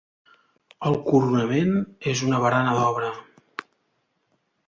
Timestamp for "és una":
2.13-2.41